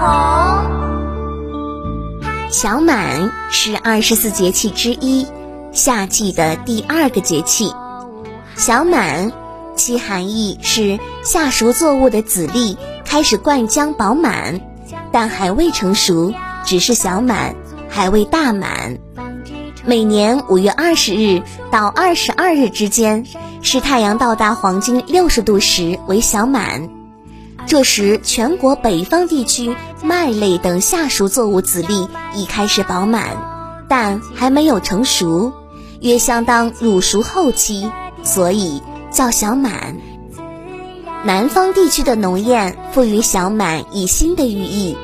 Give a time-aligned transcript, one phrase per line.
[0.00, 0.08] 红。
[2.50, 5.26] 小满是二十四节气之一，
[5.72, 7.72] 夏季的第二个节气。
[8.56, 9.32] 小满，
[9.76, 14.60] 其含义是夏熟作物的籽粒开始灌浆饱满，
[15.12, 16.32] 但还未成熟，
[16.64, 17.54] 只是小满，
[17.88, 18.98] 还未大满。
[19.84, 23.24] 每年五月二十日到二十二日之间，
[23.62, 26.99] 是太阳到达黄金六十度时为小满。
[27.66, 35.52] 这时，全国北方地区麦类等夏熟作物籽粒已开始饱满，但还没有成熟，
[36.00, 37.90] 约相当乳熟后期，
[38.24, 39.96] 所以叫小满。
[41.24, 44.96] 南方地区的农谚赋予小满以新的寓意：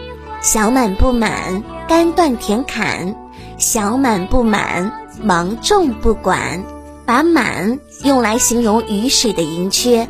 [0.42, 3.14] 小满不满，干断田坎。
[3.58, 6.62] 小满不满，忙种不管，
[7.06, 10.06] 把满用来形容雨水的盈缺，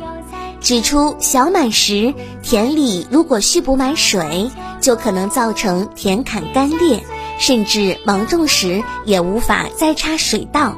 [0.59, 7.03] 指出小满时田里如果蓄不满水，就可能造成田坎干裂，
[7.39, 10.75] 甚至芒种时也无法再插水稻。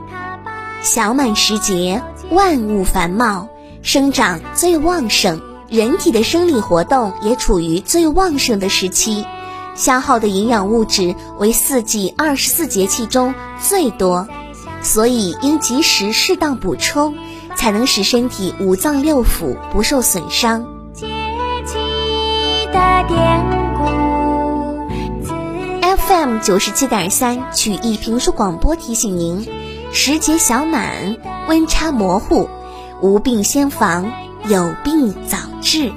[0.82, 3.50] 小满时节，万物繁茂，
[3.82, 9.26] 生长最旺盛，人体的生理活动也处于最旺盛的时期。
[9.76, 14.28] 消耗的营养物质为四季二十四节气中最多，
[14.82, 17.16] 所以应及时适当补充，
[17.60, 20.66] 才能使身体五脏六腑不受损伤。
[25.82, 29.46] FM 九十七点三曲艺评书广播提醒您：
[29.92, 31.18] 时节小满，
[31.50, 32.50] 温差模糊，
[33.02, 34.10] 无病先防，
[34.46, 35.92] 有病早治。